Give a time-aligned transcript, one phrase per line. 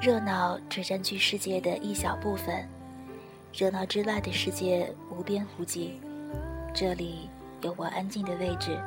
[0.00, 2.64] 热闹只占据世界的一小部分，
[3.52, 6.00] 热闹之外的世界无边无际。
[6.72, 7.28] 这里
[7.62, 8.80] 有我安静的位置。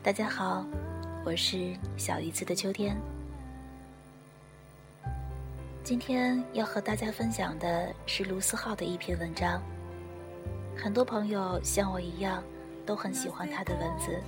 [0.00, 0.64] 大家好，
[1.24, 2.96] 我是小鱼子的秋天。
[5.82, 9.60] 今天要和大家分享的是卢思浩的一篇文章。
[10.76, 12.44] 很多朋友像我一样，
[12.86, 14.22] 都很喜欢他的文字，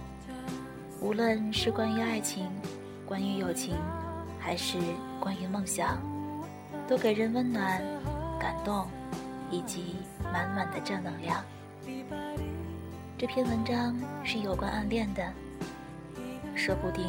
[1.01, 2.51] 无论是关于爱情，
[3.11, 3.75] 关于友情。
[4.39, 4.79] 还是
[5.21, 5.99] 关于梦想，
[6.89, 7.83] 都给人温暖、
[8.41, 8.87] 感动，
[9.51, 9.97] 以及
[10.33, 11.45] 满满的正能量。
[13.19, 15.23] 这篇文章是有关暗恋的，
[16.55, 17.05] 说不定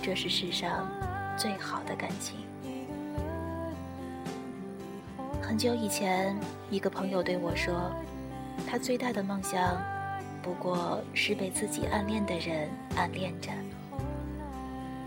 [0.00, 0.88] 这是世上
[1.36, 2.38] 最好的感情。
[5.42, 6.34] 很久以前，
[6.70, 7.92] 一个朋友对我说，
[8.66, 9.76] 他最大的梦想，
[10.40, 13.50] 不过是被自己暗恋的人暗恋着。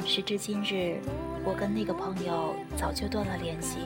[0.10, 0.98] 时至今日。
[1.46, 3.78] 我跟那个朋友早就断了联系，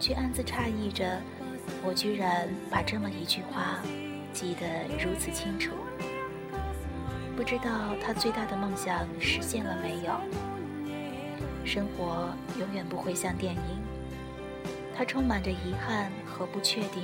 [0.00, 1.20] 却暗自诧异着，
[1.84, 3.78] 我居然把这么一句话
[4.32, 4.66] 记得
[4.98, 5.72] 如此清楚。
[7.36, 10.14] 不知道他最大的梦想实现了没有？
[11.62, 13.60] 生活永远不会像电影，
[14.96, 17.02] 它充满着遗憾和不确定。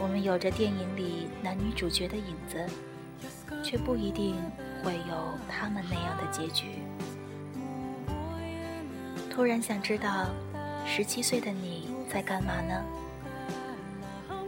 [0.00, 2.66] 我们有着电影里男女主角的影子，
[3.62, 4.34] 却不一定
[4.82, 6.80] 会有他们那样的结局。
[9.30, 10.26] 突然想知道，
[10.86, 12.84] 十七岁的你在干嘛呢？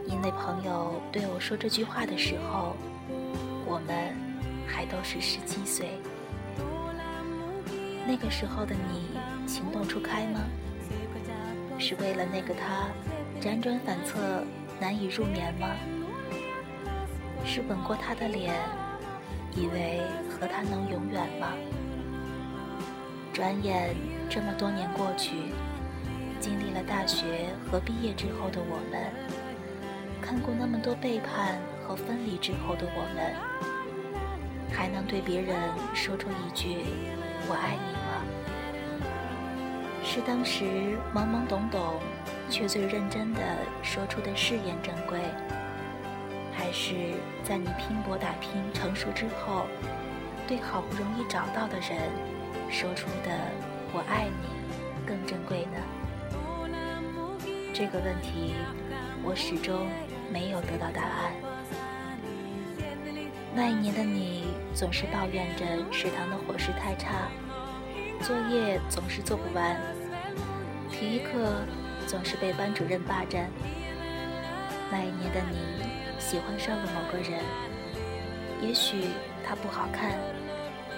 [0.07, 2.75] 因为朋友对我说这句话的时候，
[3.65, 4.15] 我们
[4.67, 5.99] 还都是十七岁。
[8.07, 10.41] 那个时候的你情窦初开吗？
[11.79, 12.87] 是为了那个他
[13.41, 14.45] 辗转反侧
[14.79, 15.67] 难以入眠吗？
[17.43, 18.53] 是吻过他的脸，
[19.55, 21.47] 以为和他能永远吗？
[23.33, 23.95] 转眼
[24.29, 25.35] 这么多年过去，
[26.39, 29.11] 经历了大学和毕业之后的我们，
[30.21, 33.35] 看过那么多背叛和分离之后的我们，
[34.71, 35.55] 还能对别人
[35.93, 36.77] 说出一句
[37.47, 38.23] “我爱你”吗？
[40.03, 40.63] 是当时
[41.13, 41.99] 懵懵懂懂
[42.49, 43.41] 却最认真的
[43.81, 45.19] 说出的誓言珍贵，
[46.77, 46.93] 是
[47.41, 49.65] 在你拼搏打拼成熟之后，
[50.45, 51.97] 对好不容易找到的人？
[52.69, 53.31] 说出的
[53.95, 54.49] “我爱你”
[55.07, 55.79] 更珍贵呢？
[57.73, 58.55] 这个问题，
[59.23, 59.87] 我始终
[60.29, 61.31] 没有得到答案。
[63.55, 64.43] 那一年的你，
[64.73, 67.29] 总是抱怨着食堂的伙食太差，
[68.21, 69.79] 作业总是做不完，
[70.91, 71.63] 体育课
[72.05, 73.49] 总是被班主任霸占。
[74.91, 75.94] 那一年的你，
[76.25, 77.39] 喜欢上了某个人，
[78.59, 79.09] 也许
[79.45, 80.17] 他不好看。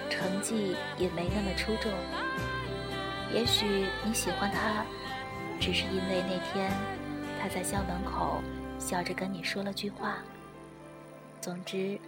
[0.08, 1.92] 成绩也没那么出众，
[3.32, 4.86] 也许你喜欢他，
[5.60, 6.72] 只是因为那天
[7.38, 8.42] 他在校门口
[8.78, 10.16] 笑着跟你说了句话。
[11.42, 11.98] 总之，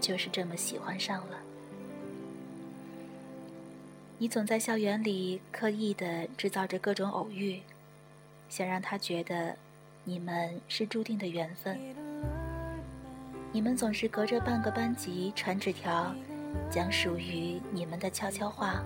[0.00, 1.38] 就是这么喜欢上了。
[4.18, 7.60] 你总在校园里刻意的制造着各种偶遇，
[8.48, 9.56] 想让他觉得
[10.04, 12.05] 你们是注定的缘分。
[13.56, 16.14] 你们总是隔着半个班级传纸条。
[16.70, 18.82] 讲属于你们的悄悄话。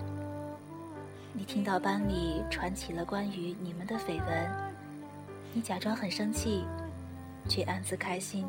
[1.33, 4.49] 你听到班里传起了关于你们的绯闻，
[5.51, 6.63] 你假装很生气，
[7.49, 8.47] 却暗自开心，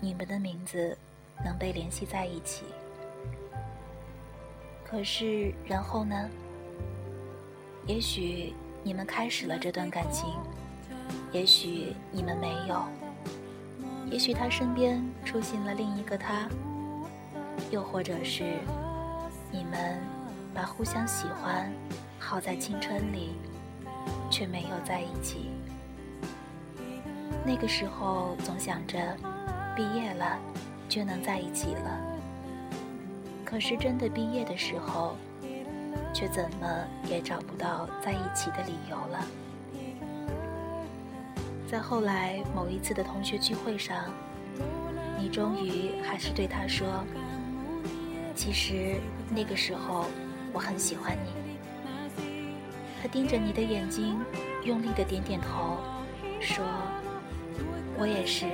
[0.00, 0.96] 你们的名字
[1.44, 2.62] 能被联系在一起。
[4.84, 6.30] 可是，然后呢？
[7.88, 8.54] 也许
[8.84, 10.36] 你们开始了这段感情，
[11.32, 12.84] 也许你们没有，
[14.12, 16.46] 也许他身边出现了另一个他。
[17.70, 18.58] 又或者是，
[19.50, 19.98] 你们
[20.52, 21.72] 把互相喜欢
[22.18, 23.30] 耗在青春里，
[24.30, 25.50] 却没有在一起。
[27.44, 28.98] 那个时候总想着，
[29.74, 30.38] 毕业了
[30.90, 31.98] 就能在一起了。
[33.46, 35.16] 可是真的毕业的时候，
[36.12, 36.66] 却怎么
[37.08, 39.24] 也找不到在一起的理由了。
[41.72, 44.12] 在后来某一次的同学聚会上，
[45.18, 46.86] 你终于还是对他说。
[48.34, 48.96] 其实
[49.30, 50.04] 那个时候，
[50.52, 51.30] 我很喜欢你。
[53.00, 54.20] 他盯着你的眼睛，
[54.66, 55.78] 用力的点点头，
[56.42, 56.62] 说
[57.96, 58.44] ：“我也是。”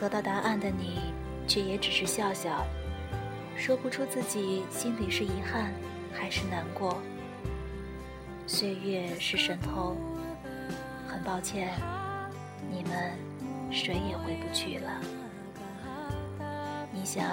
[0.00, 1.12] 得到答案的你，
[1.48, 2.64] 却也只是笑笑，
[3.56, 5.72] 说不出自己心里是遗憾
[6.12, 7.02] 还是难过。
[8.46, 9.96] 岁月是神偷，
[11.24, 11.72] 抱歉，
[12.70, 13.12] 你们
[13.70, 15.00] 谁也回不去了。
[16.92, 17.24] 你想，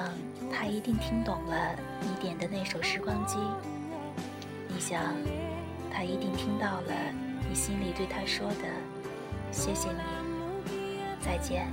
[0.51, 3.37] 他一定听懂了你点的那首《时光机》。
[4.67, 5.01] 你想，
[5.91, 6.91] 他一定听到了
[7.49, 8.65] 你心里对他说的
[9.51, 11.67] “谢谢你，再见”。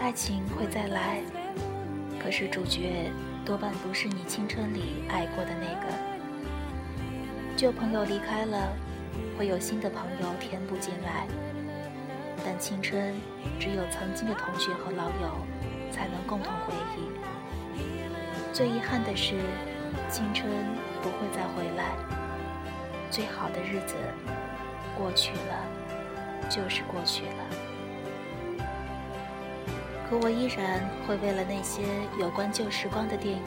[0.00, 1.20] 爱情会再来，
[2.28, 3.10] 可是主角
[3.42, 5.94] 多半不是你青春里爱过的那个。
[7.56, 8.68] 旧朋友离开了，
[9.38, 11.26] 会有新的朋友填补进来，
[12.44, 13.14] 但青春
[13.58, 15.38] 只有曾经的同学和老友
[15.90, 17.08] 才能共同回忆。
[18.52, 19.34] 最遗憾的是，
[20.10, 20.52] 青春
[21.02, 21.96] 不会再回来。
[23.10, 23.94] 最好的日子
[24.98, 27.67] 过去了，就是过去了。
[30.08, 31.82] 可我依然会为了那些
[32.18, 33.42] 有关旧时光的电影，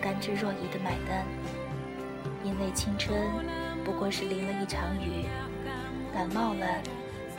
[0.00, 1.26] 甘之若饴的买单，
[2.44, 3.12] 因为青春
[3.84, 5.26] 不过是淋了一场雨，
[6.14, 6.64] 感冒了，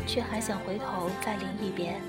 [0.06, 2.02] 却还想回头再淋一遍。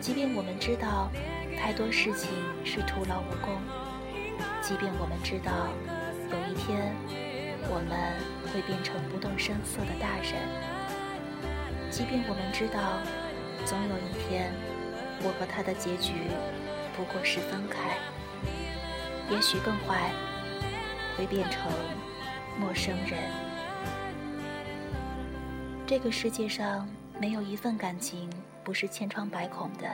[0.00, 1.10] 即便我们知道
[1.58, 2.30] 太多事情
[2.64, 3.58] 是徒劳无功，
[4.62, 5.50] 即便我们知道
[6.30, 6.94] 有一天
[7.68, 7.98] 我们
[8.52, 13.02] 会变成不动声色的大人，即便我们知道
[13.64, 14.52] 总有一天。
[15.26, 16.12] 我和他的结局
[16.94, 17.96] 不过是分开，
[19.30, 20.12] 也许更坏，
[21.16, 21.72] 会变成
[22.60, 23.18] 陌生人。
[25.86, 26.86] 这个世界上
[27.18, 28.28] 没有一份感情
[28.62, 29.90] 不是千疮百孔的，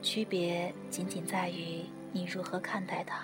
[0.00, 3.20] 区别仅仅在于你如何看待它。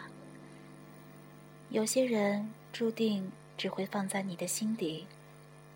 [1.71, 5.07] 有些人注定只会放在你的心底，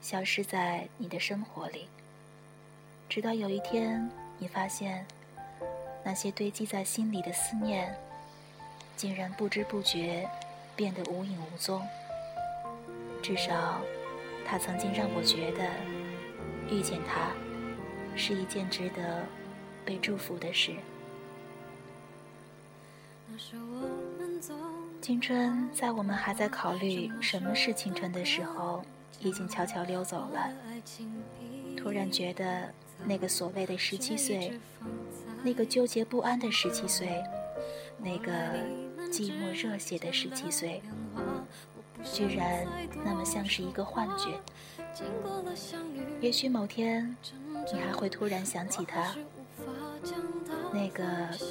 [0.03, 1.87] 消失在你的生活里，
[3.09, 4.11] 直到有一天。
[4.43, 5.05] 你发现，
[6.03, 7.95] 那些堆积在心里的思念，
[8.97, 10.29] 竟然不知不觉
[10.75, 11.87] 变得无影无踪。
[13.23, 13.81] 至少，
[14.47, 15.69] 他曾经让我觉得，
[16.75, 17.33] 遇见他
[18.17, 19.25] 是一件值得
[19.85, 20.73] 被祝福的事。
[25.03, 28.83] 青春在我们还在考虑什么是青春的时候，
[29.21, 30.51] 已经悄悄溜走了。
[31.77, 32.73] 突然觉得。
[33.05, 34.53] 那个所谓的十七岁，
[35.43, 37.23] 那个纠结不安的十七岁，
[37.99, 38.31] 那个
[39.11, 40.81] 寂寞热血的十七岁，
[42.05, 42.67] 居然
[43.05, 44.39] 那么像是一个幻觉。
[46.21, 47.17] 也许某天，
[47.73, 49.15] 你还会突然想起他，
[50.73, 51.05] 那个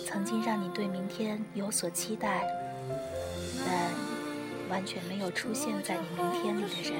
[0.06, 2.48] 曾经让你对明天有所期待，
[3.66, 3.92] 但
[4.70, 7.00] 完全没有出现在你明天里的人。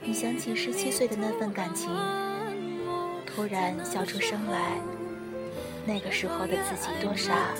[0.00, 1.90] 你想起十七岁的那份感情。
[3.38, 4.72] 突然笑出声来，
[5.86, 7.54] 那个时候的自己多傻，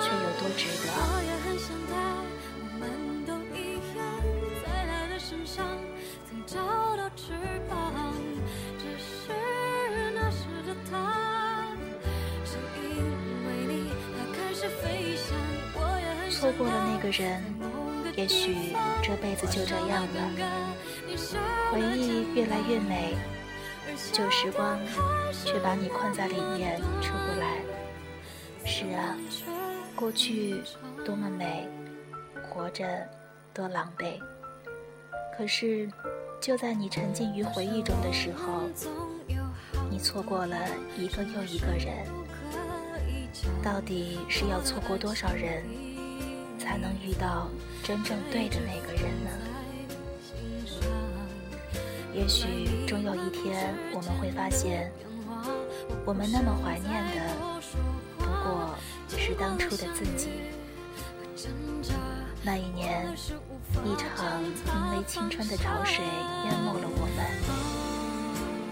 [0.00, 0.92] 却又多值得。
[16.30, 17.42] 错过了那个人，
[18.14, 18.54] 也许
[19.02, 20.30] 这辈子就这样了。
[21.72, 23.16] 回忆越来越美。
[24.12, 24.78] 旧时光，
[25.44, 27.60] 却把你困在里面出不来。
[28.64, 29.16] 是啊，
[29.96, 30.62] 过去
[31.04, 31.66] 多么美，
[32.48, 32.86] 活着
[33.52, 34.20] 多狼狈。
[35.36, 35.90] 可是，
[36.40, 38.68] 就在你沉浸于回忆中的时候，
[39.90, 40.56] 你错过了
[40.98, 42.06] 一个又一个人。
[43.62, 45.64] 到底是要错过多少人，
[46.58, 47.48] 才能遇到
[47.82, 49.30] 真正对的那个人呢？
[52.12, 54.90] 也许终有一天，我们会发现，
[56.04, 57.16] 我们那么怀念的，
[58.18, 58.74] 不过
[59.08, 60.28] 是当初的自己。
[62.42, 63.06] 那一年，
[63.84, 66.04] 一场因为青春的潮水
[66.44, 67.24] 淹没了我们。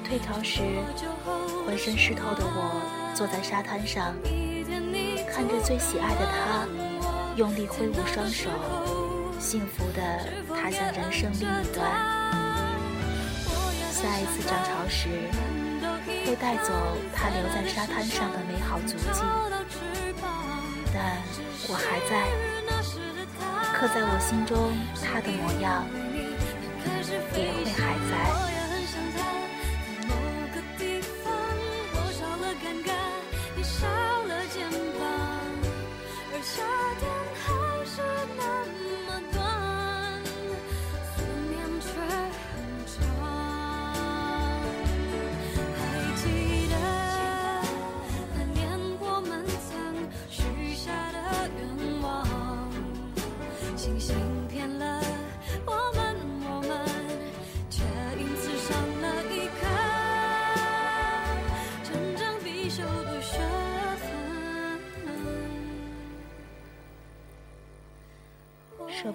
[0.04, 0.62] 退潮时，
[1.66, 4.14] 浑身湿透的我坐在沙滩上，
[5.30, 6.66] 看着最喜爱的他，
[7.36, 8.50] 用力挥舞双手，
[9.38, 10.00] 幸福的
[10.56, 12.17] 踏向人生另一端。
[14.38, 15.08] 次涨潮时，
[16.24, 16.72] 会带走
[17.12, 19.20] 他留在沙滩上的美好足迹，
[20.94, 21.18] 但
[21.68, 22.28] 我还在，
[23.74, 25.84] 刻在我心中他的模样，
[27.34, 28.57] 也会还在。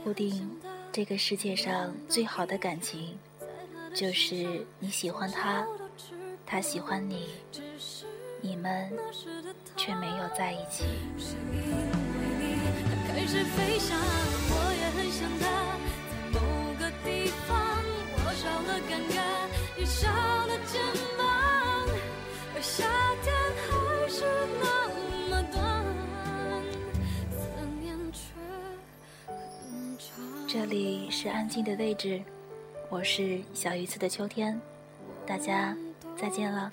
[0.03, 0.49] 固定，
[0.91, 3.17] 这个世界上最好的感情，
[3.95, 5.65] 就是你喜欢他，
[6.45, 7.29] 他喜欢你，
[8.41, 8.91] 你们
[9.77, 10.83] 却没有在一起。
[14.49, 15.45] 我也很想他在
[16.33, 16.39] 某
[16.77, 17.72] 个地方
[30.53, 32.21] 这里是安静的位置，
[32.87, 34.61] 我是小鱼子的秋天，
[35.25, 35.75] 大家
[36.15, 36.69] 再见了。